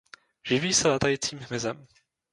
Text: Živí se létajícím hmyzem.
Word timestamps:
Živí 0.43 0.73
se 0.73 0.87
létajícím 0.89 1.39
hmyzem. 1.39 1.85